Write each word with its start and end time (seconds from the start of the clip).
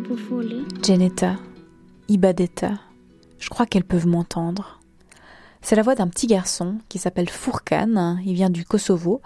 Pofoli. 0.00 0.64
Janetta, 0.82 1.36
Ibadeta, 2.08 2.72
je 3.38 3.48
crois 3.48 3.66
qu'elles 3.66 3.84
peuvent 3.84 4.06
m'entendre. 4.06 4.80
C'est 5.60 5.76
la 5.76 5.82
voix 5.82 5.94
d'un 5.94 6.08
petit 6.08 6.26
garçon 6.26 6.78
qui 6.88 6.98
s'appelle 6.98 7.28
Fourkan, 7.28 8.18
il 8.24 8.34
vient 8.34 8.50
du 8.50 8.64
Kosovo, 8.64 9.20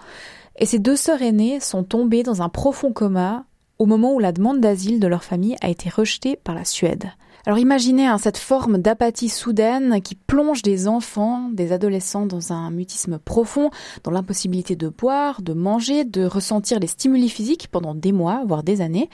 et 0.58 0.66
ses 0.66 0.78
deux 0.78 0.96
sœurs 0.96 1.22
aînées 1.22 1.60
sont 1.60 1.84
tombées 1.84 2.22
dans 2.22 2.42
un 2.42 2.48
profond 2.48 2.92
coma 2.92 3.44
au 3.80 3.86
moment 3.86 4.12
où 4.12 4.18
la 4.18 4.30
demande 4.30 4.60
d'asile 4.60 5.00
de 5.00 5.06
leur 5.06 5.24
famille 5.24 5.56
a 5.62 5.70
été 5.70 5.88
rejetée 5.88 6.36
par 6.36 6.54
la 6.54 6.66
Suède. 6.66 7.10
Alors 7.46 7.58
imaginez 7.58 8.06
hein, 8.06 8.18
cette 8.18 8.36
forme 8.36 8.76
d'apathie 8.76 9.30
soudaine 9.30 10.02
qui 10.02 10.14
plonge 10.14 10.60
des 10.60 10.86
enfants, 10.86 11.48
des 11.48 11.72
adolescents 11.72 12.26
dans 12.26 12.52
un 12.52 12.70
mutisme 12.70 13.18
profond, 13.18 13.70
dans 14.04 14.10
l'impossibilité 14.10 14.76
de 14.76 14.88
boire, 14.88 15.40
de 15.40 15.54
manger, 15.54 16.04
de 16.04 16.26
ressentir 16.26 16.78
les 16.78 16.86
stimuli 16.86 17.30
physiques 17.30 17.68
pendant 17.68 17.94
des 17.94 18.12
mois, 18.12 18.42
voire 18.46 18.62
des 18.62 18.82
années. 18.82 19.08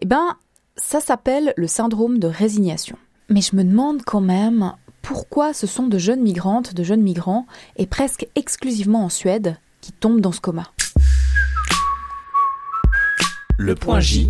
Eh 0.00 0.04
ben, 0.06 0.36
ça 0.76 1.00
s'appelle 1.00 1.54
le 1.56 1.66
syndrome 1.66 2.18
de 2.18 2.26
résignation. 2.26 2.98
Mais 3.30 3.40
je 3.40 3.56
me 3.56 3.64
demande 3.64 4.02
quand 4.02 4.20
même 4.20 4.74
pourquoi 5.00 5.54
ce 5.54 5.66
sont 5.66 5.86
de 5.86 5.96
jeunes 5.96 6.20
migrantes, 6.20 6.74
de 6.74 6.84
jeunes 6.84 7.02
migrants, 7.02 7.46
et 7.76 7.86
presque 7.86 8.28
exclusivement 8.34 9.04
en 9.04 9.08
Suède, 9.08 9.56
qui 9.80 9.92
tombent 9.92 10.20
dans 10.20 10.32
ce 10.32 10.42
coma. 10.42 10.64
Le 13.58 13.74
point 13.74 14.00
J. 14.00 14.28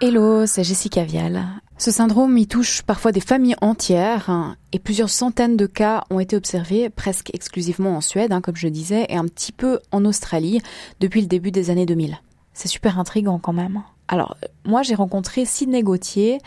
Hello, 0.00 0.46
c'est 0.46 0.62
Jessica 0.62 1.02
Vial. 1.02 1.44
Ce 1.76 1.90
syndrome 1.90 2.38
y 2.38 2.46
touche 2.46 2.82
parfois 2.82 3.10
des 3.10 3.20
familles 3.20 3.56
entières 3.60 4.30
hein, 4.30 4.56
et 4.72 4.78
plusieurs 4.78 5.10
centaines 5.10 5.56
de 5.56 5.66
cas 5.66 6.04
ont 6.10 6.20
été 6.20 6.36
observés 6.36 6.90
presque 6.90 7.34
exclusivement 7.34 7.96
en 7.96 8.00
Suède, 8.00 8.32
hein, 8.32 8.40
comme 8.40 8.54
je 8.54 8.68
disais, 8.68 9.06
et 9.08 9.16
un 9.16 9.24
petit 9.26 9.50
peu 9.50 9.80
en 9.90 10.04
Australie 10.04 10.60
depuis 11.00 11.20
le 11.20 11.26
début 11.26 11.50
des 11.50 11.70
années 11.70 11.86
2000. 11.86 12.20
C'est 12.54 12.68
super 12.68 13.00
intriguant 13.00 13.40
quand 13.40 13.52
même. 13.52 13.82
Alors, 14.08 14.36
moi 14.64 14.82
j'ai 14.82 14.94
rencontré 14.94 15.44
Sidney 15.44 15.82
Gauthier. 15.82 16.38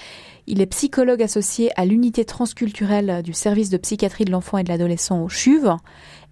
Il 0.47 0.61
est 0.61 0.66
psychologue 0.67 1.22
associé 1.22 1.69
à 1.75 1.85
l'unité 1.85 2.23
transculturelle 2.23 3.22
du 3.22 3.33
service 3.33 3.69
de 3.69 3.77
psychiatrie 3.77 4.23
de 4.23 4.31
l'enfant 4.31 4.57
et 4.57 4.63
de 4.63 4.69
l'adolescent 4.69 5.22
au 5.22 5.27
CHUV 5.27 5.75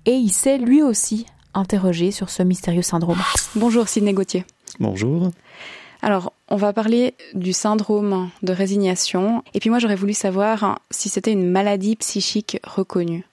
et 0.05 0.13
il 0.13 0.31
s'est 0.31 0.57
lui 0.57 0.81
aussi 0.81 1.25
interrogé 1.53 2.11
sur 2.11 2.29
ce 2.29 2.43
mystérieux 2.43 2.81
syndrome. 2.81 3.19
Bonjour 3.55 3.87
Sidney 3.87 4.13
Gauthier. 4.13 4.45
Bonjour. 4.79 5.31
Alors, 6.01 6.33
on 6.49 6.55
va 6.55 6.73
parler 6.73 7.15
du 7.33 7.53
syndrome 7.53 8.29
de 8.43 8.53
résignation. 8.53 9.43
Et 9.53 9.59
puis 9.59 9.69
moi, 9.69 9.79
j'aurais 9.79 9.95
voulu 9.95 10.13
savoir 10.13 10.79
si 10.91 11.09
c'était 11.09 11.31
une 11.31 11.49
maladie 11.49 11.95
psychique 11.95 12.59
reconnue. 12.63 13.25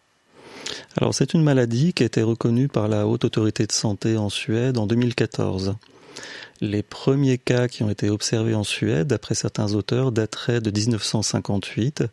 Alors, 0.97 1.15
c'est 1.15 1.35
une 1.35 1.43
maladie 1.43 1.93
qui 1.93 2.03
a 2.03 2.07
été 2.07 2.23
reconnue 2.23 2.69
par 2.69 2.89
la 2.89 3.07
Haute 3.07 3.25
Autorité 3.25 3.67
de 3.67 3.73
Santé 3.73 4.17
en 4.17 4.31
Suède 4.31 4.79
en 4.79 4.87
2014. 4.87 5.77
Les 6.61 6.83
premiers 6.83 7.39
cas 7.39 7.69
qui 7.69 7.83
ont 7.83 7.91
été 7.91 8.09
observés 8.11 8.55
en 8.55 8.65
Suède, 8.65 9.09
d'après 9.09 9.35
certains 9.35 9.75
auteurs, 9.75 10.13
dateraient 10.13 10.61
de 10.61 10.71
1958, 10.71 12.05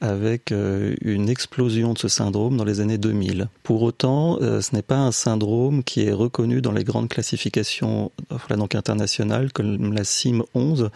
avec 0.00 0.52
euh, 0.52 0.94
une 1.00 1.28
explosion 1.28 1.94
de 1.94 1.98
ce 1.98 2.08
syndrome 2.08 2.56
dans 2.56 2.64
les 2.64 2.80
années 2.80 2.98
2000. 2.98 3.48
Pour 3.62 3.82
autant, 3.82 4.38
euh, 4.42 4.60
ce 4.60 4.74
n'est 4.74 4.82
pas 4.82 4.98
un 4.98 5.12
syndrome 5.12 5.82
qui 5.82 6.02
est 6.02 6.12
reconnu 6.12 6.60
dans 6.60 6.72
les 6.72 6.84
grandes 6.84 7.08
classifications 7.08 8.12
donc 8.50 8.74
internationales, 8.74 9.52
comme 9.52 9.92
la 9.92 10.04
CIM 10.04 10.42
11, 10.54 10.82
euh, 10.82 10.88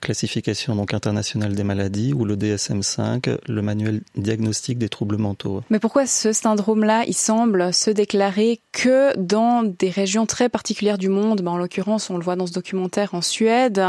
classification 0.00 0.74
donc 0.74 0.94
internationale 0.94 1.54
des 1.54 1.64
maladies 1.64 2.12
ou 2.12 2.24
le 2.24 2.36
DSM-5, 2.36 3.38
le 3.46 3.62
manuel 3.62 4.02
diagnostique 4.16 4.78
des 4.78 4.88
troubles 4.88 5.16
mentaux. 5.16 5.62
Mais 5.70 5.78
pourquoi 5.78 6.06
ce 6.06 6.32
syndrome-là, 6.32 7.04
il 7.06 7.14
semble 7.14 7.72
se 7.72 7.90
déclarer 7.90 8.60
que 8.72 9.16
dans 9.16 9.62
des 9.62 9.90
régions 9.90 10.26
très 10.26 10.48
particulières 10.48 10.98
du 10.98 11.08
monde, 11.08 11.42
ben, 11.42 11.52
en 11.52 11.58
l'occurrence 11.58 12.10
on 12.10 12.18
le 12.18 12.24
voit 12.24 12.36
dans 12.36 12.46
ce 12.46 12.52
documentaire 12.52 13.14
en 13.14 13.22
Suède, 13.22 13.82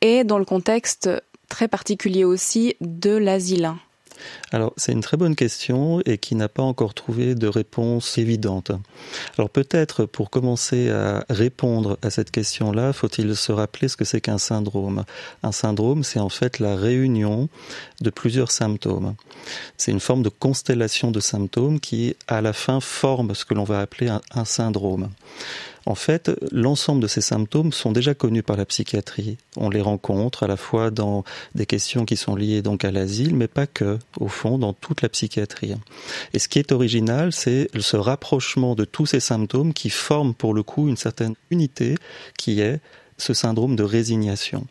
et 0.00 0.24
dans 0.24 0.38
le 0.38 0.44
contexte 0.44 1.08
très 1.48 1.68
particulier 1.68 2.24
aussi 2.24 2.74
de 2.80 3.10
l'asile 3.10 3.72
alors, 4.50 4.72
c'est 4.76 4.92
une 4.92 5.00
très 5.00 5.16
bonne 5.16 5.34
question 5.34 6.00
et 6.04 6.18
qui 6.18 6.34
n'a 6.34 6.48
pas 6.48 6.62
encore 6.62 6.94
trouvé 6.94 7.34
de 7.34 7.46
réponse 7.46 8.18
évidente. 8.18 8.70
Alors, 9.36 9.50
peut-être 9.50 10.04
pour 10.06 10.30
commencer 10.30 10.90
à 10.90 11.24
répondre 11.28 11.98
à 12.02 12.10
cette 12.10 12.30
question-là, 12.30 12.92
faut-il 12.92 13.34
se 13.36 13.52
rappeler 13.52 13.88
ce 13.88 13.96
que 13.96 14.04
c'est 14.04 14.20
qu'un 14.20 14.38
syndrome? 14.38 15.04
Un 15.42 15.52
syndrome, 15.52 16.04
c'est 16.04 16.20
en 16.20 16.28
fait 16.28 16.58
la 16.58 16.76
réunion 16.76 17.48
de 18.00 18.10
plusieurs 18.10 18.50
symptômes. 18.50 19.14
C'est 19.76 19.90
une 19.90 20.00
forme 20.00 20.22
de 20.22 20.28
constellation 20.28 21.10
de 21.10 21.20
symptômes 21.20 21.80
qui, 21.80 22.14
à 22.28 22.40
la 22.40 22.52
fin, 22.52 22.80
forme 22.80 23.34
ce 23.34 23.44
que 23.44 23.54
l'on 23.54 23.64
va 23.64 23.80
appeler 23.80 24.08
un, 24.08 24.20
un 24.34 24.44
syndrome. 24.44 25.10
En 25.86 25.94
fait, 25.94 26.30
l'ensemble 26.50 27.02
de 27.02 27.06
ces 27.06 27.20
symptômes 27.20 27.72
sont 27.72 27.92
déjà 27.92 28.14
connus 28.14 28.42
par 28.42 28.56
la 28.56 28.64
psychiatrie. 28.64 29.36
On 29.56 29.68
les 29.68 29.82
rencontre 29.82 30.42
à 30.42 30.46
la 30.46 30.56
fois 30.56 30.90
dans 30.90 31.24
des 31.54 31.66
questions 31.66 32.04
qui 32.04 32.16
sont 32.16 32.36
liées 32.36 32.62
donc 32.62 32.84
à 32.84 32.90
l'asile, 32.90 33.34
mais 33.34 33.48
pas 33.48 33.66
que, 33.66 33.98
au 34.18 34.28
fond, 34.28 34.58
dans 34.58 34.72
toute 34.72 35.02
la 35.02 35.08
psychiatrie. 35.08 35.74
Et 36.32 36.38
ce 36.38 36.48
qui 36.48 36.58
est 36.58 36.72
original, 36.72 37.32
c'est 37.32 37.68
ce 37.78 37.96
rapprochement 37.96 38.74
de 38.74 38.84
tous 38.84 39.06
ces 39.06 39.20
symptômes 39.20 39.74
qui 39.74 39.90
forment 39.90 40.34
pour 40.34 40.54
le 40.54 40.62
coup 40.62 40.88
une 40.88 40.96
certaine 40.96 41.34
unité 41.50 41.96
qui 42.38 42.60
est 42.60 42.80
ce 43.16 43.34
syndrome 43.34 43.76
de 43.76 43.82
résignation. 43.82 44.66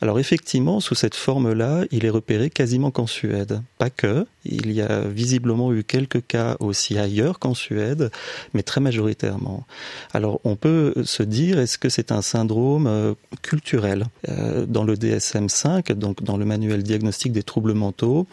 Alors 0.00 0.18
effectivement, 0.18 0.80
sous 0.80 0.94
cette 0.94 1.14
forme-là, 1.14 1.84
il 1.90 2.04
est 2.04 2.10
repéré 2.10 2.50
quasiment 2.50 2.90
qu'en 2.90 3.06
Suède. 3.06 3.62
Pas 3.78 3.90
que, 3.90 4.26
il 4.44 4.72
y 4.72 4.80
a 4.80 5.00
visiblement 5.00 5.72
eu 5.72 5.84
quelques 5.84 6.26
cas 6.26 6.56
aussi 6.60 6.98
ailleurs 6.98 7.38
qu'en 7.38 7.54
Suède, 7.54 8.10
mais 8.54 8.62
très 8.62 8.80
majoritairement. 8.80 9.66
Alors 10.12 10.40
on 10.44 10.56
peut 10.56 10.94
se 11.04 11.22
dire, 11.22 11.58
est-ce 11.58 11.78
que 11.78 11.88
c'est 11.88 12.12
un 12.12 12.22
syndrome 12.22 12.86
euh, 12.86 13.14
culturel? 13.42 14.06
Euh, 14.28 14.66
Dans 14.66 14.84
le 14.84 14.94
DSM-5, 14.94 15.92
donc 15.92 16.22
dans 16.22 16.36
le 16.36 16.44
manuel 16.44 16.82
diagnostique 16.82 17.32
des 17.32 17.42
troubles 17.42 17.74
mentaux, 17.74 18.26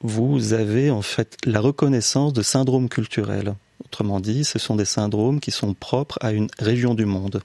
vous 0.00 0.52
avez 0.52 0.90
en 0.90 1.02
fait 1.02 1.36
la 1.44 1.60
reconnaissance 1.60 2.32
de 2.32 2.42
syndromes 2.42 2.88
culturels. 2.88 3.54
Autrement 3.84 4.20
dit, 4.20 4.44
ce 4.44 4.58
sont 4.58 4.76
des 4.76 4.84
syndromes 4.84 5.40
qui 5.40 5.50
sont 5.50 5.74
propres 5.74 6.18
à 6.20 6.32
une 6.32 6.48
région 6.58 6.94
du 6.94 7.04
monde. 7.04 7.40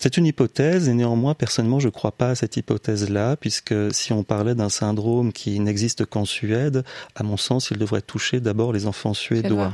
C'est 0.00 0.16
une 0.16 0.26
hypothèse 0.26 0.88
et 0.88 0.94
néanmoins 0.94 1.34
personnellement 1.34 1.80
je 1.80 1.86
ne 1.86 1.92
crois 1.92 2.12
pas 2.12 2.30
à 2.30 2.34
cette 2.34 2.56
hypothèse-là 2.56 3.36
puisque 3.36 3.74
si 3.92 4.12
on 4.12 4.22
parlait 4.22 4.54
d'un 4.54 4.68
syndrome 4.68 5.32
qui 5.32 5.58
n'existe 5.60 6.04
qu'en 6.04 6.24
Suède, 6.24 6.84
à 7.14 7.22
mon 7.22 7.36
sens 7.36 7.70
il 7.70 7.78
devrait 7.78 8.02
toucher 8.02 8.40
d'abord 8.40 8.72
les 8.72 8.86
enfants 8.86 9.14
suédois 9.14 9.72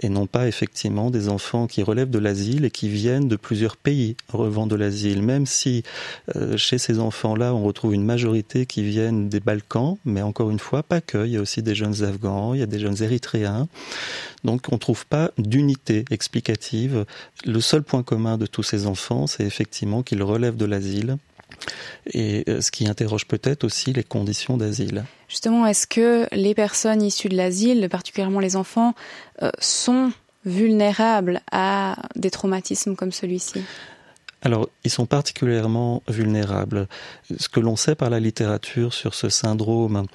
et 0.00 0.08
non 0.08 0.26
pas 0.26 0.48
effectivement 0.48 1.10
des 1.10 1.28
enfants 1.28 1.66
qui 1.66 1.82
relèvent 1.82 2.10
de 2.10 2.18
l'asile 2.18 2.64
et 2.64 2.70
qui 2.70 2.88
viennent 2.88 3.28
de 3.28 3.36
plusieurs 3.36 3.76
pays 3.76 4.16
relevant 4.28 4.66
de 4.66 4.76
l'asile. 4.76 5.22
Même 5.22 5.46
si 5.46 5.84
euh, 6.36 6.56
chez 6.56 6.78
ces 6.78 6.98
enfants-là 6.98 7.54
on 7.54 7.62
retrouve 7.62 7.94
une 7.94 8.04
majorité 8.04 8.66
qui 8.66 8.82
viennent 8.82 9.28
des 9.28 9.40
Balkans, 9.40 9.96
mais 10.04 10.22
encore 10.22 10.50
une 10.50 10.58
fois 10.58 10.82
pas 10.82 11.00
que, 11.00 11.24
il 11.24 11.32
y 11.32 11.36
a 11.36 11.40
aussi 11.40 11.62
des 11.62 11.74
jeunes 11.74 12.02
Afghans, 12.04 12.54
il 12.54 12.60
y 12.60 12.62
a 12.62 12.66
des 12.66 12.78
jeunes 12.78 13.02
Érythréens. 13.02 13.68
Donc 14.44 14.66
on 14.70 14.74
ne 14.74 14.80
trouve 14.80 15.06
pas 15.06 15.30
d'unité 15.38 16.04
explicative. 16.10 17.04
Le 17.44 17.60
seul 17.60 17.82
point 17.82 18.02
commun 18.02 18.38
de 18.38 18.46
tous 18.46 18.62
ces 18.62 18.86
enfants, 18.86 19.26
c'est 19.26 19.44
effectivement 19.44 20.02
qu'ils 20.02 20.22
relèvent 20.22 20.56
de 20.56 20.66
l'asile. 20.66 21.16
Et 22.12 22.44
euh, 22.48 22.60
ce 22.60 22.70
qui 22.70 22.88
interroge 22.88 23.26
peut-être 23.26 23.62
aussi 23.64 23.92
les 23.92 24.02
conditions 24.02 24.56
d'asile. 24.56 25.04
Justement, 25.28 25.66
est-ce 25.66 25.86
que 25.86 26.26
les 26.32 26.54
personnes 26.54 27.02
issues 27.02 27.28
de 27.28 27.36
l'asile, 27.36 27.88
particulièrement 27.90 28.40
les 28.40 28.56
enfants, 28.56 28.94
euh, 29.42 29.50
sont 29.58 30.12
vulnérables 30.44 31.40
à 31.52 31.96
des 32.16 32.30
traumatismes 32.30 32.96
comme 32.96 33.12
celui-ci? 33.12 33.60
Alors, 34.42 34.68
ils 34.84 34.90
sont 34.90 35.06
particulièrement 35.06 36.02
vulnérables. 36.08 36.88
Ce 37.38 37.48
que 37.48 37.60
l'on 37.60 37.76
sait 37.76 37.94
par 37.94 38.10
la 38.10 38.18
littérature 38.18 38.92
sur 38.92 39.14
ce 39.14 39.28
syndrome 39.28 40.06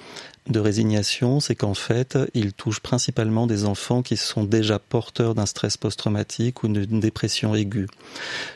de 0.50 0.60
résignation, 0.60 1.40
c'est 1.40 1.54
qu'en 1.54 1.74
fait, 1.74 2.18
il 2.34 2.52
touche 2.52 2.80
principalement 2.80 3.46
des 3.46 3.64
enfants 3.64 4.02
qui 4.02 4.18
sont 4.18 4.44
déjà 4.44 4.78
porteurs 4.78 5.34
d'un 5.34 5.46
stress 5.46 5.78
post-traumatique 5.78 6.62
ou 6.62 6.68
d'une 6.68 7.00
dépression 7.00 7.54
aiguë. 7.54 7.86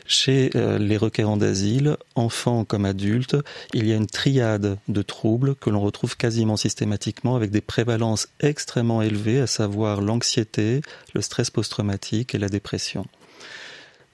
Chez 0.05 0.51
euh, 0.55 0.77
les 0.77 0.97
requérants 0.97 1.37
d'asile, 1.37 1.97
enfants 2.15 2.65
comme 2.65 2.85
adultes, 2.85 3.37
il 3.73 3.87
y 3.87 3.93
a 3.93 3.95
une 3.95 4.07
triade 4.07 4.77
de 4.87 5.01
troubles 5.01 5.55
que 5.55 5.71
l'on 5.71 5.81
retrouve 5.81 6.17
quasiment 6.17 6.57
systématiquement 6.57 7.35
avec 7.35 7.49
des 7.49 7.61
prévalences 7.61 8.27
extrêmement 8.39 9.01
élevées, 9.01 9.41
à 9.41 9.47
savoir 9.47 10.01
l'anxiété, 10.01 10.81
le 11.13 11.21
stress 11.21 11.49
post-traumatique 11.49 12.35
et 12.35 12.39
la 12.39 12.49
dépression 12.49 13.05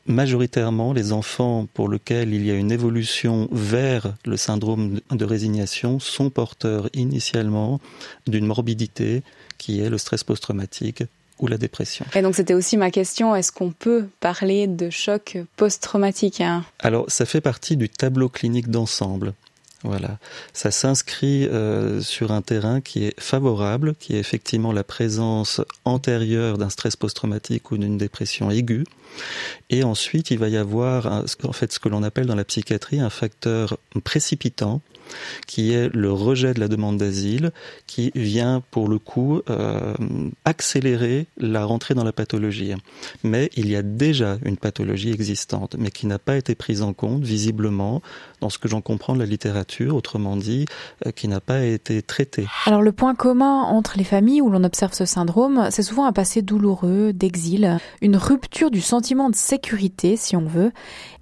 majoritairement 0.09 0.91
les 0.91 1.13
enfants 1.13 1.67
pour 1.73 1.87
lesquels 1.87 2.33
il 2.33 2.45
y 2.45 2.51
a 2.51 2.55
une 2.55 2.71
évolution 2.71 3.47
vers 3.51 4.13
le 4.25 4.35
syndrome 4.35 4.99
de 5.11 5.25
résignation 5.25 5.99
sont 5.99 6.29
porteurs 6.29 6.89
initialement 6.93 7.79
d'une 8.27 8.45
morbidité 8.45 9.23
qui 9.57 9.79
est 9.79 9.89
le 9.89 9.97
stress 9.97 10.23
post-traumatique 10.23 11.03
ou 11.39 11.47
la 11.47 11.57
dépression. 11.57 12.05
Et 12.15 12.21
donc 12.21 12.35
c'était 12.35 12.53
aussi 12.53 12.75
ma 12.75 12.91
question, 12.91 13.35
est-ce 13.35 13.51
qu'on 13.51 13.71
peut 13.71 14.07
parler 14.19 14.67
de 14.67 14.89
choc 14.89 15.37
post-traumatique 15.55 16.41
hein? 16.41 16.65
Alors 16.79 17.05
ça 17.07 17.25
fait 17.25 17.39
partie 17.39 17.77
du 17.77 17.87
tableau 17.87 18.27
clinique 18.29 18.69
d'ensemble. 18.69 19.33
Voilà, 19.83 20.19
ça 20.51 20.71
s'inscrit 20.71 21.45
euh, 21.47 22.01
sur 22.01 22.33
un 22.33 22.41
terrain 22.41 22.81
qui 22.81 23.05
est 23.05 23.19
favorable, 23.19 23.95
qui 23.97 24.15
est 24.15 24.19
effectivement 24.19 24.73
la 24.73 24.83
présence 24.83 25.61
antérieure 25.85 26.57
d'un 26.57 26.69
stress 26.69 26.97
post-traumatique 26.97 27.71
ou 27.71 27.77
d'une 27.77 27.97
dépression 27.97 28.51
aiguë. 28.51 28.83
Et 29.69 29.83
ensuite, 29.83 30.31
il 30.31 30.37
va 30.37 30.49
y 30.49 30.57
avoir 30.57 31.23
en 31.43 31.53
fait 31.53 31.71
ce 31.71 31.79
que 31.79 31.87
l'on 31.87 32.03
appelle 32.03 32.25
dans 32.25 32.35
la 32.35 32.43
psychiatrie 32.43 32.99
un 32.99 33.09
facteur 33.09 33.77
précipitant 34.03 34.81
qui 35.47 35.73
est 35.73 35.93
le 35.93 36.11
rejet 36.11 36.53
de 36.53 36.59
la 36.59 36.67
demande 36.67 36.97
d'asile, 36.97 37.51
qui 37.87 38.11
vient 38.15 38.61
pour 38.71 38.87
le 38.87 38.99
coup 38.99 39.41
euh, 39.49 39.93
accélérer 40.45 41.27
la 41.37 41.65
rentrée 41.65 41.93
dans 41.93 42.03
la 42.03 42.11
pathologie. 42.11 42.73
Mais 43.23 43.49
il 43.55 43.69
y 43.69 43.75
a 43.75 43.81
déjà 43.81 44.37
une 44.43 44.57
pathologie 44.57 45.11
existante, 45.11 45.75
mais 45.77 45.91
qui 45.91 46.07
n'a 46.07 46.19
pas 46.19 46.37
été 46.37 46.55
prise 46.55 46.81
en 46.81 46.93
compte 46.93 47.23
visiblement 47.23 48.01
dans 48.41 48.49
ce 48.49 48.57
que 48.57 48.67
j'en 48.67 48.81
comprends 48.81 49.13
de 49.13 49.19
la 49.19 49.25
littérature, 49.25 49.95
autrement 49.95 50.35
dit, 50.35 50.65
euh, 51.05 51.11
qui 51.11 51.27
n'a 51.27 51.39
pas 51.39 51.63
été 51.63 52.01
traitée. 52.01 52.47
Alors 52.65 52.81
le 52.81 52.91
point 52.91 53.15
commun 53.15 53.63
entre 53.63 53.97
les 53.97 54.03
familles 54.03 54.41
où 54.41 54.49
l'on 54.49 54.63
observe 54.63 54.93
ce 54.93 55.05
syndrome, 55.05 55.67
c'est 55.71 55.83
souvent 55.83 56.05
un 56.05 56.13
passé 56.13 56.41
douloureux, 56.41 57.13
d'exil, 57.13 57.77
une 58.01 58.17
rupture 58.17 58.71
du 58.71 58.81
sentiment 58.81 59.29
de 59.29 59.35
sécurité, 59.35 60.15
si 60.15 60.35
on 60.35 60.45
veut, 60.45 60.71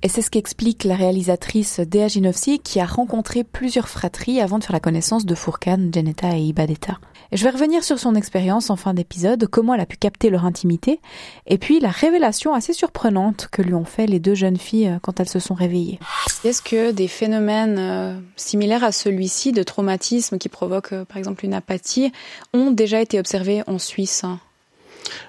et 0.03 0.09
c'est 0.09 0.21
ce 0.21 0.29
qu'explique 0.29 0.83
la 0.83 0.95
réalisatrice 0.95 1.79
Dea 1.79 2.07
Ginovsi 2.07 2.59
qui 2.59 2.79
a 2.79 2.85
rencontré 2.85 3.43
plusieurs 3.43 3.89
fratries 3.89 4.41
avant 4.41 4.59
de 4.59 4.63
faire 4.63 4.73
la 4.73 4.79
connaissance 4.79 5.25
de 5.25 5.35
Fourkan, 5.35 5.89
Geneta 5.93 6.37
et 6.37 6.41
Ibadeta. 6.41 6.99
Je 7.31 7.43
vais 7.43 7.49
revenir 7.49 7.83
sur 7.83 7.99
son 7.99 8.15
expérience 8.15 8.69
en 8.69 8.75
fin 8.75 8.93
d'épisode, 8.93 9.47
comment 9.47 9.73
elle 9.73 9.81
a 9.81 9.85
pu 9.85 9.97
capter 9.97 10.29
leur 10.29 10.45
intimité, 10.45 11.01
et 11.45 11.57
puis 11.57 11.79
la 11.79 11.89
révélation 11.89 12.53
assez 12.53 12.73
surprenante 12.73 13.49
que 13.51 13.61
lui 13.61 13.73
ont 13.73 13.85
fait 13.85 14.05
les 14.05 14.19
deux 14.19 14.35
jeunes 14.35 14.57
filles 14.57 14.87
euh, 14.87 14.99
quand 15.01 15.19
elles 15.19 15.29
se 15.29 15.39
sont 15.39 15.53
réveillées. 15.53 15.99
Est-ce 16.43 16.61
que 16.61 16.91
des 16.91 17.07
phénomènes 17.07 17.77
euh, 17.79 18.19
similaires 18.35 18.83
à 18.83 18.91
celui-ci 18.91 19.51
de 19.51 19.63
traumatisme 19.63 20.37
qui 20.37 20.49
provoquent 20.49 20.93
euh, 20.93 21.05
par 21.05 21.17
exemple 21.17 21.43
une 21.43 21.53
apathie 21.53 22.11
ont 22.53 22.71
déjà 22.71 23.01
été 23.01 23.19
observés 23.19 23.63
en 23.67 23.79
Suisse? 23.79 24.23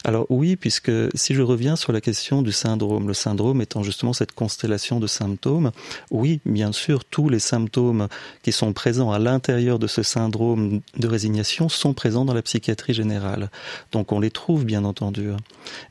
Alors 0.04 0.26
oui, 0.30 0.56
puisque 0.56 0.90
si 1.14 1.34
je 1.34 1.42
reviens 1.42 1.76
sur 1.76 1.92
la 1.92 2.00
question 2.00 2.42
du 2.42 2.52
syndrome, 2.52 3.08
le 3.08 3.14
syndrome 3.14 3.60
étant 3.60 3.82
justement 3.82 4.12
cette 4.12 4.32
constellation 4.32 5.00
de 5.00 5.06
symptômes, 5.06 5.70
oui, 6.10 6.40
bien 6.44 6.72
sûr, 6.72 7.04
tous 7.04 7.28
les 7.28 7.38
symptômes 7.38 8.08
qui 8.42 8.52
sont 8.52 8.72
présents 8.72 9.10
à 9.10 9.18
l'intérieur 9.18 9.78
de 9.78 9.86
ce 9.86 10.02
syndrome 10.02 10.80
de 10.96 11.08
résignation 11.08 11.68
sont 11.68 11.94
présents 11.94 12.24
dans 12.24 12.34
la 12.34 12.42
psychiatrie 12.42 12.94
générale. 12.94 13.50
Donc 13.92 14.12
on 14.12 14.20
les 14.20 14.30
trouve 14.30 14.64
bien 14.64 14.84
entendu, 14.84 15.30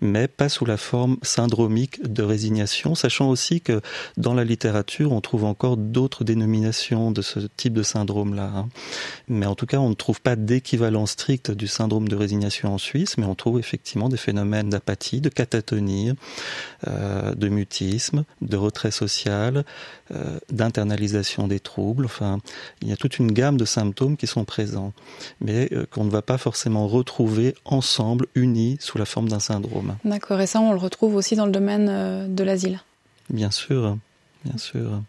mais 0.01 0.27
pas 0.27 0.49
sous 0.49 0.65
la 0.65 0.77
forme 0.77 1.17
syndromique 1.21 2.01
de 2.03 2.23
résignation, 2.23 2.95
sachant 2.95 3.29
aussi 3.29 3.61
que 3.61 3.81
dans 4.17 4.33
la 4.33 4.43
littérature, 4.43 5.11
on 5.11 5.21
trouve 5.21 5.43
encore 5.43 5.77
d'autres 5.77 6.23
dénominations 6.23 7.11
de 7.11 7.21
ce 7.21 7.39
type 7.57 7.73
de 7.73 7.83
syndrome-là. 7.83 8.51
Hein. 8.55 8.69
Mais 9.27 9.45
en 9.45 9.55
tout 9.55 9.65
cas, 9.65 9.79
on 9.79 9.89
ne 9.89 9.95
trouve 9.95 10.21
pas 10.21 10.35
d'équivalent 10.35 11.05
strict 11.05 11.51
du 11.51 11.67
syndrome 11.67 12.07
de 12.07 12.15
résignation 12.15 12.73
en 12.73 12.77
Suisse, 12.77 13.17
mais 13.17 13.25
on 13.25 13.35
trouve 13.35 13.59
effectivement 13.59 13.86
effectivement 13.87 14.09
des 14.09 14.17
phénomènes 14.17 14.69
d'apathie, 14.69 15.21
de 15.21 15.29
catatonie, 15.29 16.11
euh, 16.87 17.33
de 17.35 17.47
mutisme, 17.47 18.25
de 18.41 18.57
retrait 18.57 18.91
social, 18.91 19.63
euh, 20.11 20.39
d'internalisation 20.51 21.47
des 21.47 21.61
troubles. 21.61 22.03
Enfin, 22.03 22.39
il 22.81 22.89
y 22.89 22.91
a 22.91 22.97
toute 22.97 23.17
une 23.17 23.31
gamme 23.31 23.55
de 23.55 23.63
symptômes 23.63 24.17
qui 24.17 24.27
sont 24.27 24.43
présents, 24.43 24.91
mais 25.39 25.69
euh, 25.71 25.85
qu'on 25.89 26.03
ne 26.03 26.09
va 26.09 26.21
pas 26.21 26.37
forcément 26.37 26.85
retrouver 26.89 27.55
ensemble, 27.63 28.27
unis, 28.35 28.75
sous 28.81 28.97
la 28.97 29.05
forme 29.05 29.29
d'un 29.29 29.39
syndrome. 29.39 29.95
D'accord, 30.03 30.41
et 30.41 30.47
ça, 30.47 30.59
on 30.59 30.73
le 30.73 30.79
retrouve 30.79 31.15
aussi 31.15 31.37
dans 31.37 31.45
le 31.45 31.53
domaine 31.53 32.35
de 32.35 32.43
l'asile? 32.43 32.81
Bien 33.29 33.51
sûr 33.51 33.97
bien 34.47 34.57
sûr, 34.57 35.01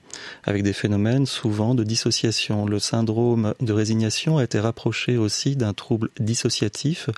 avec 0.45 0.63
des 0.63 0.73
phénomènes 0.73 1.27
souvent 1.27 1.75
de 1.75 1.85
dissociation. 1.85 2.67
Le 2.67 2.79
syndrome 2.79 3.55
de 3.61 3.73
résignation 3.73 4.39
a 4.39 4.45
été 4.45 4.59
rapproché 4.59 5.17
aussi 5.17 5.57
d'un 5.57 5.75
trouble 5.75 6.11
dissociatif, 6.19 7.09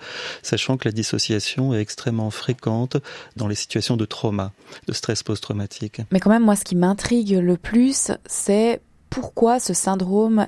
sachant 0.43 0.77
que 0.77 0.87
la 0.89 0.93
dissociation 0.93 1.75
est 1.75 1.81
extrêmement 1.81 2.31
fréquente 2.31 2.97
dans 3.37 3.49
les 3.49 3.55
situations 3.55 3.97
de 3.97 4.05
trauma, 4.05 4.53
de 4.87 4.93
stress 4.93 5.23
post-traumatique. 5.23 6.03
Mais 6.13 6.21
quand 6.21 6.31
même, 6.31 6.45
moi, 6.45 6.57
ce 6.57 6.65
qui 6.65 6.77
m'intrigue 6.77 7.33
le 7.33 7.57
plus, 7.57 8.13
c'est 8.27 8.81
pourquoi 9.09 9.61
ce 9.61 9.73
syndrome 9.73 10.47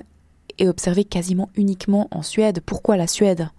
est 0.57 0.67
observé 0.67 1.03
quasiment 1.03 1.49
uniquement 1.55 2.07
en 2.11 2.21
Suède? 2.21 2.61
Pourquoi 2.65 2.97
la 2.97 3.07
Suède? 3.07 3.49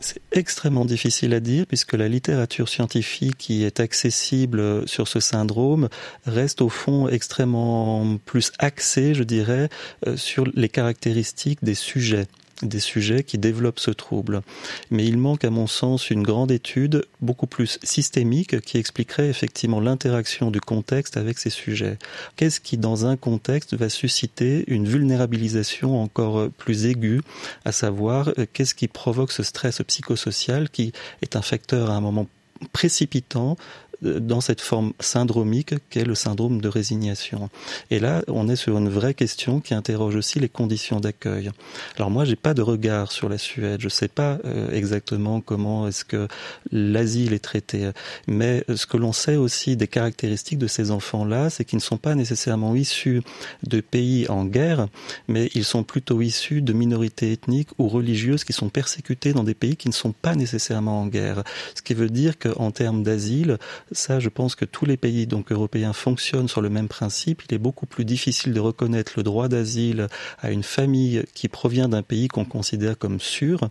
C'est 0.00 0.20
extrêmement 0.32 0.84
difficile 0.84 1.34
à 1.34 1.40
dire 1.40 1.66
puisque 1.66 1.94
la 1.94 2.08
littérature 2.08 2.68
scientifique 2.68 3.36
qui 3.38 3.64
est 3.64 3.80
accessible 3.80 4.86
sur 4.88 5.08
ce 5.08 5.20
syndrome 5.20 5.88
reste 6.26 6.60
au 6.60 6.68
fond 6.68 7.08
extrêmement 7.08 8.18
plus 8.24 8.52
axée, 8.58 9.14
je 9.14 9.22
dirais, 9.22 9.68
euh, 10.06 10.16
sur 10.16 10.44
les 10.54 10.68
caractéristiques 10.68 11.62
des 11.62 11.74
sujets 11.74 12.26
des 12.62 12.80
sujets 12.80 13.22
qui 13.24 13.38
développent 13.38 13.80
ce 13.80 13.90
trouble. 13.90 14.42
Mais 14.90 15.04
il 15.04 15.18
manque 15.18 15.44
à 15.44 15.50
mon 15.50 15.66
sens 15.66 16.10
une 16.10 16.22
grande 16.22 16.50
étude 16.50 17.04
beaucoup 17.20 17.46
plus 17.46 17.78
systémique 17.82 18.60
qui 18.60 18.78
expliquerait 18.78 19.28
effectivement 19.28 19.80
l'interaction 19.80 20.50
du 20.50 20.60
contexte 20.60 21.16
avec 21.16 21.38
ces 21.38 21.50
sujets. 21.50 21.98
Qu'est-ce 22.36 22.60
qui 22.60 22.78
dans 22.78 23.06
un 23.06 23.16
contexte 23.16 23.74
va 23.74 23.88
susciter 23.88 24.64
une 24.68 24.86
vulnérabilisation 24.86 26.00
encore 26.00 26.48
plus 26.58 26.86
aiguë, 26.86 27.20
à 27.64 27.72
savoir 27.72 28.32
qu'est-ce 28.52 28.74
qui 28.74 28.88
provoque 28.88 29.32
ce 29.32 29.42
stress 29.42 29.82
psychosocial 29.86 30.70
qui 30.70 30.92
est 31.22 31.36
un 31.36 31.42
facteur 31.42 31.90
à 31.90 31.94
un 31.94 32.00
moment 32.00 32.26
précipitant 32.72 33.56
dans 34.04 34.40
cette 34.40 34.60
forme 34.60 34.92
syndromique 35.00 35.74
qu'est 35.90 36.04
le 36.04 36.14
syndrome 36.14 36.60
de 36.60 36.68
résignation. 36.68 37.48
Et 37.90 37.98
là, 37.98 38.22
on 38.28 38.48
est 38.48 38.56
sur 38.56 38.76
une 38.78 38.88
vraie 38.88 39.14
question 39.14 39.60
qui 39.60 39.74
interroge 39.74 40.16
aussi 40.16 40.40
les 40.40 40.48
conditions 40.48 41.00
d'accueil. 41.00 41.50
Alors 41.96 42.10
moi, 42.10 42.24
j'ai 42.24 42.36
pas 42.36 42.54
de 42.54 42.62
regard 42.62 43.12
sur 43.12 43.28
la 43.28 43.38
Suède. 43.38 43.80
Je 43.80 43.88
sais 43.88 44.08
pas 44.08 44.38
euh, 44.44 44.70
exactement 44.70 45.40
comment 45.40 45.88
est-ce 45.88 46.04
que 46.04 46.28
l'asile 46.70 47.32
est 47.32 47.44
traité. 47.44 47.90
Mais 48.26 48.64
ce 48.74 48.86
que 48.86 48.96
l'on 48.96 49.12
sait 49.12 49.36
aussi 49.36 49.76
des 49.76 49.88
caractéristiques 49.88 50.58
de 50.58 50.66
ces 50.66 50.90
enfants-là, 50.90 51.50
c'est 51.50 51.64
qu'ils 51.64 51.78
ne 51.78 51.82
sont 51.82 51.98
pas 51.98 52.14
nécessairement 52.14 52.74
issus 52.74 53.22
de 53.66 53.80
pays 53.80 54.28
en 54.28 54.44
guerre, 54.44 54.88
mais 55.28 55.50
ils 55.54 55.64
sont 55.64 55.84
plutôt 55.84 56.20
issus 56.20 56.62
de 56.62 56.72
minorités 56.72 57.32
ethniques 57.32 57.70
ou 57.78 57.88
religieuses 57.88 58.44
qui 58.44 58.52
sont 58.52 58.68
persécutées 58.68 59.32
dans 59.32 59.44
des 59.44 59.54
pays 59.54 59.76
qui 59.76 59.88
ne 59.88 59.94
sont 59.94 60.12
pas 60.12 60.34
nécessairement 60.34 61.02
en 61.02 61.06
guerre. 61.06 61.42
Ce 61.74 61.82
qui 61.82 61.94
veut 61.94 62.10
dire 62.10 62.38
qu'en 62.38 62.70
termes 62.70 63.02
d'asile, 63.02 63.58
ça, 63.96 64.20
je 64.20 64.28
pense 64.28 64.54
que 64.54 64.64
tous 64.64 64.84
les 64.84 64.96
pays 64.96 65.26
donc 65.26 65.52
européens 65.52 65.92
fonctionnent 65.92 66.48
sur 66.48 66.60
le 66.60 66.70
même 66.70 66.88
principe. 66.88 67.42
Il 67.48 67.54
est 67.54 67.58
beaucoup 67.58 67.86
plus 67.86 68.04
difficile 68.04 68.52
de 68.52 68.60
reconnaître 68.60 69.12
le 69.16 69.22
droit 69.22 69.48
d'asile 69.48 70.08
à 70.40 70.50
une 70.50 70.62
famille 70.62 71.24
qui 71.34 71.48
provient 71.48 71.88
d'un 71.88 72.02
pays 72.02 72.28
qu'on 72.28 72.44
considère 72.44 72.98
comme 72.98 73.20
sûr, 73.20 73.68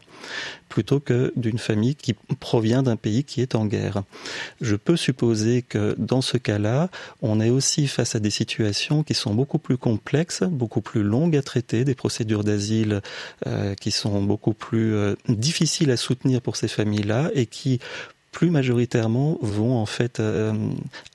plutôt 0.70 1.00
que 1.00 1.32
d'une 1.36 1.58
famille 1.58 1.96
qui 1.96 2.16
provient 2.40 2.84
d'un 2.84 2.96
pays 2.96 3.24
qui 3.24 3.42
est 3.42 3.56
en 3.56 3.66
guerre. 3.66 4.04
Je 4.62 4.76
peux 4.76 4.98
supposer 4.98 5.62
que 5.62 5.96
dans 5.98 6.22
ce 6.22 6.38
cas-là, 6.38 6.90
on 7.22 7.40
est 7.40 7.50
aussi 7.50 7.88
face 7.88 8.16
à 8.16 8.20
des 8.20 8.32
situations 8.32 9.04
qui 9.04 9.14
sont 9.14 9.34
beaucoup 9.34 9.60
plus 9.60 9.78
complexes, 9.78 10.44
beaucoup 10.44 10.82
plus 10.82 11.04
longues 11.04 11.36
à 11.36 11.42
traiter, 11.42 11.86
des 11.86 11.96
procédures 11.96 12.44
d'asile 12.44 13.02
euh, 13.48 13.76
qui 13.76 13.92
sont 13.92 14.24
beaucoup 14.24 14.54
plus 14.54 14.96
euh, 14.96 15.16
difficiles 15.28 15.92
à 15.92 15.98
soutenir 15.98 16.42
pour 16.42 16.56
ces 16.56 16.68
familles-là 16.68 17.30
et 17.34 17.46
qui 17.46 17.80
plus 18.34 18.50
majoritairement 18.50 19.38
vont 19.42 19.78
en 19.78 19.86
fait 19.86 20.20
euh, 20.20 20.54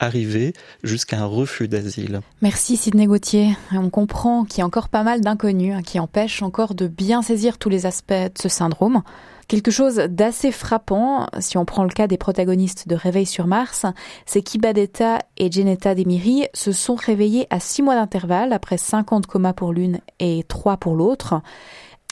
arriver 0.00 0.54
jusqu'à 0.82 1.20
un 1.20 1.26
refus 1.26 1.68
d'asile. 1.68 2.20
Merci 2.40 2.78
Sidney 2.78 3.06
Gauthier. 3.06 3.50
On 3.72 3.90
comprend 3.90 4.44
qu'il 4.44 4.60
y 4.60 4.62
a 4.62 4.66
encore 4.66 4.88
pas 4.88 5.02
mal 5.02 5.20
d'inconnus 5.20 5.74
hein, 5.76 5.82
qui 5.82 5.98
empêchent 5.98 6.42
encore 6.42 6.74
de 6.74 6.86
bien 6.86 7.20
saisir 7.20 7.58
tous 7.58 7.68
les 7.68 7.84
aspects 7.84 8.12
de 8.12 8.38
ce 8.40 8.48
syndrome. 8.48 9.02
Quelque 9.48 9.70
chose 9.70 9.96
d'assez 9.96 10.52
frappant, 10.52 11.26
si 11.40 11.56
on 11.56 11.64
prend 11.64 11.82
le 11.82 11.88
cas 11.88 12.06
des 12.06 12.18
protagonistes 12.18 12.86
de 12.86 12.94
Réveil 12.94 13.26
sur 13.26 13.46
Mars, 13.46 13.86
c'est 14.26 14.42
qu'Ibadeta 14.42 15.20
et 15.38 15.50
Geneta 15.50 15.94
Demiri 15.94 16.46
se 16.52 16.70
sont 16.70 16.96
réveillés 16.96 17.46
à 17.48 17.58
six 17.58 17.82
mois 17.82 17.94
d'intervalle, 17.94 18.52
après 18.52 18.76
50 18.76 19.26
comas 19.26 19.54
pour 19.54 19.72
l'une 19.72 20.00
et 20.20 20.44
trois 20.48 20.76
pour 20.76 20.94
l'autre. 20.94 21.40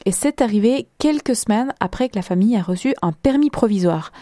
Et 0.07 0.13
c'est 0.13 0.41
arrivé 0.41 0.89
quelques 0.99 1.37
semaines 1.37 1.75
après 1.79 2.09
que 2.09 2.17
la 2.17 2.23
famille 2.23 2.57
a 2.57 2.63
reçu 2.63 2.95
un 3.03 3.13
permis 3.13 3.51
provisoire. 3.51 4.13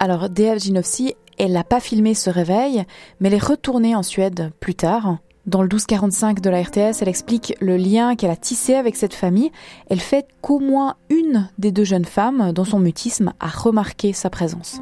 Alors, 0.00 0.28
Dea 0.28 0.58
Ginovsi, 0.58 1.14
elle 1.38 1.52
n'a 1.52 1.64
pas 1.64 1.80
filmé 1.80 2.14
ce 2.14 2.30
réveil, 2.30 2.84
mais 3.20 3.28
elle 3.28 3.34
est 3.34 3.44
retournée 3.44 3.94
en 3.94 4.02
Suède 4.02 4.50
plus 4.60 4.74
tard. 4.74 5.18
Dans 5.46 5.60
le 5.60 5.68
1245 5.68 6.40
de 6.40 6.50
la 6.50 6.62
RTS, 6.62 7.02
elle 7.02 7.08
explique 7.08 7.54
le 7.60 7.76
lien 7.76 8.16
qu'elle 8.16 8.30
a 8.30 8.36
tissé 8.36 8.74
avec 8.74 8.96
cette 8.96 9.14
famille. 9.14 9.50
Elle 9.88 10.00
fait 10.00 10.26
qu'au 10.40 10.58
moins 10.58 10.96
une 11.10 11.48
des 11.58 11.70
deux 11.70 11.84
jeunes 11.84 12.06
femmes, 12.06 12.52
dans 12.52 12.64
son 12.64 12.78
mutisme, 12.78 13.32
a 13.40 13.48
remarqué 13.48 14.12
sa 14.12 14.30
présence. 14.30 14.80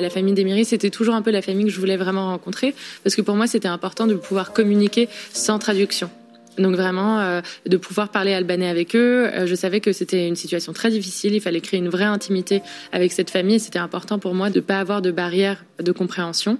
La 0.00 0.08
famille 0.08 0.34
d'Emiry, 0.34 0.64
c'était 0.64 0.90
toujours 0.90 1.14
un 1.14 1.22
peu 1.22 1.30
la 1.30 1.42
famille 1.42 1.66
que 1.66 1.70
je 1.70 1.78
voulais 1.78 1.98
vraiment 1.98 2.28
rencontrer, 2.28 2.74
parce 3.04 3.14
que 3.14 3.22
pour 3.22 3.36
moi, 3.36 3.46
c'était 3.46 3.68
important 3.68 4.06
de 4.06 4.14
pouvoir 4.14 4.52
communiquer 4.52 5.08
sans 5.32 5.58
traduction. 5.58 6.10
Donc 6.58 6.74
vraiment, 6.76 7.20
euh, 7.20 7.40
de 7.66 7.76
pouvoir 7.76 8.10
parler 8.10 8.34
albanais 8.34 8.68
avec 8.68 8.94
eux. 8.94 9.30
Euh, 9.32 9.46
je 9.46 9.54
savais 9.54 9.80
que 9.80 9.92
c'était 9.92 10.28
une 10.28 10.36
situation 10.36 10.72
très 10.72 10.90
difficile. 10.90 11.34
Il 11.34 11.40
fallait 11.40 11.60
créer 11.60 11.80
une 11.80 11.88
vraie 11.88 12.04
intimité 12.04 12.62
avec 12.92 13.12
cette 13.12 13.30
famille. 13.30 13.58
C'était 13.58 13.78
important 13.78 14.18
pour 14.18 14.34
moi 14.34 14.50
de 14.50 14.56
ne 14.56 14.64
pas 14.64 14.78
avoir 14.78 15.02
de 15.02 15.10
barrière 15.10 15.64
de 15.82 15.92
compréhension. 15.92 16.58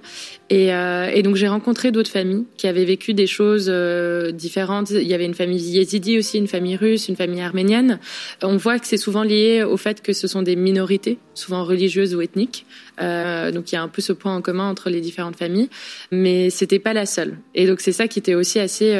Et, 0.49 0.73
euh, 0.73 1.09
et 1.13 1.23
donc 1.23 1.35
j'ai 1.35 1.47
rencontré 1.47 1.91
d'autres 1.91 2.11
familles 2.11 2.45
qui 2.57 2.67
avaient 2.67 2.85
vécu 2.85 3.13
des 3.13 3.27
choses 3.27 3.67
euh, 3.69 4.31
différentes. 4.31 4.91
Il 4.91 5.07
y 5.07 5.13
avait 5.13 5.25
une 5.25 5.33
famille 5.33 5.59
yézidi 5.59 6.17
aussi, 6.17 6.37
une 6.37 6.47
famille 6.47 6.75
russe, 6.75 7.07
une 7.09 7.15
famille 7.15 7.41
arménienne. 7.41 7.99
On 8.41 8.57
voit 8.57 8.79
que 8.79 8.85
c'est 8.85 8.97
souvent 8.97 9.23
lié 9.23 9.63
au 9.63 9.77
fait 9.77 10.01
que 10.01 10.13
ce 10.13 10.27
sont 10.27 10.41
des 10.41 10.55
minorités, 10.55 11.17
souvent 11.33 11.63
religieuses 11.63 12.13
ou 12.15 12.21
ethniques. 12.21 12.65
Euh, 13.01 13.51
donc 13.51 13.71
il 13.71 13.75
y 13.75 13.77
a 13.77 13.81
un 13.81 13.87
peu 13.87 14.01
ce 14.01 14.13
point 14.13 14.35
en 14.35 14.41
commun 14.41 14.69
entre 14.69 14.89
les 14.89 15.01
différentes 15.01 15.37
familles, 15.37 15.69
mais 16.11 16.49
c'était 16.49 16.79
pas 16.79 16.93
la 16.93 17.05
seule. 17.05 17.37
Et 17.55 17.65
donc 17.65 17.79
c'est 17.79 17.91
ça 17.91 18.07
qui 18.07 18.19
était 18.19 18.35
aussi 18.35 18.59
assez 18.59 18.93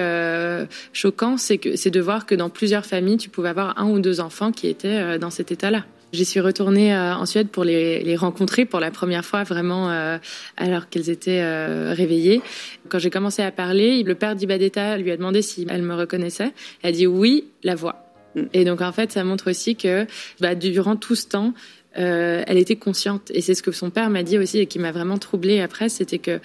choquant, 0.93 1.37
c'est 1.37 1.57
que 1.57 1.75
c'est 1.75 1.91
de 1.91 2.01
voir 2.01 2.25
que 2.25 2.35
dans 2.35 2.49
plusieurs 2.49 2.85
familles, 2.85 3.17
tu 3.17 3.29
pouvais 3.29 3.49
avoir 3.49 3.79
un 3.79 3.89
ou 3.89 3.99
deux 3.99 4.19
enfants 4.19 4.51
qui 4.51 4.67
étaient 4.67 5.19
dans 5.19 5.29
cet 5.29 5.51
état-là. 5.51 5.85
J'y 6.13 6.25
suis 6.25 6.39
retournée 6.39 6.93
euh, 6.93 7.15
en 7.15 7.25
Suède 7.25 7.49
pour 7.49 7.63
les, 7.63 8.03
les, 8.03 8.15
rencontrer 8.15 8.65
pour 8.65 8.79
la 8.79 8.91
première 8.91 9.25
fois, 9.25 9.43
vraiment 9.43 9.89
euh, 9.89 10.19
alors 10.57 10.87
qu'elles 10.87 11.09
étaient 11.09 11.41
euh, 11.41 11.91
réveillées. 11.93 12.43
Quand 12.87 12.99
j'ai 12.99 13.09
commencé 13.09 13.41
à 13.41 13.51
parler, 13.51 14.03
le 14.03 14.13
père 14.13 14.35
d'Ibadeta 14.35 14.97
lui 14.97 15.09
a 15.09 15.17
demandé 15.17 15.41
si 15.41 15.65
elle 15.69 15.81
me 15.81 15.95
reconnaissait. 15.95 16.53
Elle 16.83 16.89
a 16.89 16.91
dit 16.91 17.07
oui, 17.07 17.45
la 17.63 17.73
voix. 17.73 18.05
Mm. 18.35 18.41
Et 18.53 18.63
donc 18.63 18.81
en 18.81 18.91
fait, 18.91 19.11
ça 19.11 19.23
montre 19.23 19.49
aussi 19.49 19.75
que 19.75 20.05
bah, 20.39 20.53
durant 20.53 20.95
tout 20.95 21.15
ce 21.15 21.27
temps, 21.27 21.53
euh, 21.97 22.43
elle 22.47 22.57
était 22.57 22.75
consciente. 22.75 23.31
Et 23.33 23.41
c'est 23.41 23.55
ce 23.55 23.63
que 23.63 23.71
son 23.71 23.89
père 23.89 24.09
m'a 24.09 24.23
dit 24.23 24.37
aussi 24.37 24.59
et 24.59 24.65
qui 24.65 24.79
m'a 24.79 24.91
vraiment 24.91 25.17
troublée 25.17 25.61
après, 25.61 25.89
c'était 25.89 26.19
que 26.19 26.39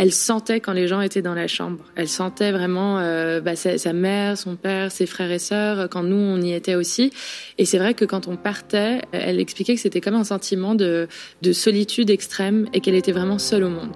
elle 0.00 0.12
sentait 0.12 0.60
quand 0.60 0.72
les 0.72 0.88
gens 0.88 1.02
étaient 1.02 1.20
dans 1.20 1.34
la 1.34 1.46
chambre. 1.46 1.84
Elle 1.94 2.08
sentait 2.08 2.52
vraiment 2.52 2.98
euh, 2.98 3.42
bah, 3.42 3.54
sa, 3.54 3.92
mère, 3.92 4.38
son 4.38 4.56
père, 4.56 4.90
ses 4.90 5.04
frères 5.04 5.30
et 5.30 5.38
sœurs, 5.38 5.90
quand 5.90 6.02
nous, 6.02 6.16
on 6.16 6.40
y 6.40 6.54
était 6.54 6.74
aussi. 6.74 7.12
Et 7.58 7.66
c'est 7.66 7.76
vrai 7.76 7.92
que 7.92 8.06
quand 8.06 8.26
on 8.26 8.36
partait, 8.36 9.02
elle 9.12 9.38
expliquait 9.38 9.74
que 9.74 9.80
c'était 9.80 10.00
comme 10.00 10.14
un 10.14 10.24
sentiment 10.24 10.74
de, 10.74 11.06
de 11.42 11.52
solitude 11.52 12.08
extrême 12.08 12.66
et 12.72 12.80
qu'elle 12.80 12.94
était 12.94 13.12
vraiment 13.12 13.38
seule 13.38 13.62
au 13.62 13.68
monde. 13.68 13.90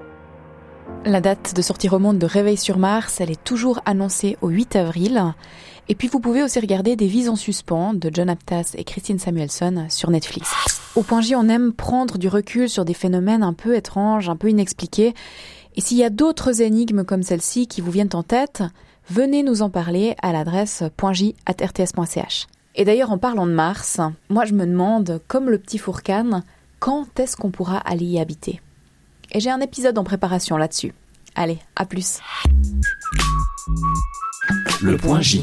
La 1.07 1.23
date 1.23 1.57
de 1.57 1.63
sortie 1.63 1.89
au 1.89 1.99
monde 1.99 2.19
de 2.19 2.27
Réveil 2.27 2.59
sur 2.59 2.77
Mars, 2.77 3.23
elle 3.23 3.31
est 3.31 3.43
toujours 3.43 3.81
annoncée 3.87 4.37
au 4.43 4.49
8 4.49 4.77
avril. 4.77 5.33
Et 5.89 5.95
puis 5.95 6.09
vous 6.09 6.21
pouvez 6.21 6.43
aussi 6.43 6.61
regarder 6.61 6.97
Des 6.97 7.07
vies 7.07 7.31
en 7.31 7.37
suspens 7.37 7.95
de 7.95 8.11
John 8.13 8.29
Aptas 8.29 8.75
et 8.77 8.85
Christine 8.85 9.19
Samuelson 9.19 9.87
sur 9.89 10.11
Netflix. 10.11 10.51
Au 10.97 11.03
point 11.03 11.23
J, 11.23 11.35
on 11.35 11.49
aime 11.49 11.73
prendre 11.73 12.19
du 12.19 12.29
recul 12.29 12.69
sur 12.69 12.85
des 12.85 12.95
phénomènes 12.95 13.43
un 13.43 13.55
peu 13.55 13.75
étranges, 13.75 14.29
un 14.29 14.37
peu 14.37 14.51
inexpliqués. 14.51 15.15
Et 15.77 15.81
s'il 15.81 15.99
y 15.99 16.05
a 16.05 16.11
d'autres 16.11 16.63
énigmes 16.63 17.05
comme 17.05 17.23
celle-ci 17.23 17.67
qui 17.67 17.81
vous 17.81 17.91
viennent 17.91 18.09
en 18.15 18.23
tête, 18.23 18.63
venez 19.11 19.43
nous 19.43 19.63
en 19.63 19.71
parler 19.71 20.15
à 20.23 20.33
l'adresse 20.33 20.85
.j.rts.ch. 21.13 22.47
Et 22.77 22.85
d'ailleurs, 22.85 23.11
en 23.11 23.19
parlant 23.19 23.47
de 23.47 23.53
Mars, 23.53 24.01
moi 24.29 24.45
je 24.45 24.55
me 24.55 24.67
demande, 24.67 25.21
comme 25.29 25.51
le 25.51 25.59
petit 25.59 25.79
Fourcan, 25.79 26.43
quand 26.79 27.19
est-ce 27.19 27.37
qu'on 27.37 27.51
pourra 27.51 27.79
aller 27.79 28.05
y 28.05 28.21
habiter? 28.21 28.61
Et 29.33 29.41
j'ai 29.41 29.51
un 29.51 29.61
épisode 29.61 29.99
en 29.99 30.05
préparation 30.05 30.57
là-dessus. 30.57 30.93
Allez, 31.35 31.59
à 31.77 31.87
plus. 31.87 32.21
Le 34.83 34.97
point 34.97 35.21
J. 35.21 35.43